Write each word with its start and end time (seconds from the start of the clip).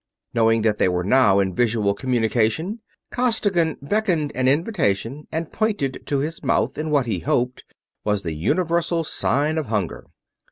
Knowing 0.33 0.63
that 0.63 0.79
they 0.79 0.87
were 0.89 1.03
now 1.03 1.37
in 1.37 1.53
visual 1.53 1.93
communication, 1.93 2.79
Costigan 3.11 3.77
beckoned 3.83 4.31
an 4.33 4.47
invitation 4.47 5.27
and 5.31 5.51
pointed 5.51 6.01
to 6.07 6.17
his 6.17 6.41
mouth 6.41 6.75
in 6.79 6.89
what 6.89 7.05
he 7.05 7.19
hoped 7.19 7.63
was 8.03 8.23
the 8.23 8.33
universal 8.33 9.03
sign 9.03 9.59
of 9.59 9.67
hunger. 9.67 10.07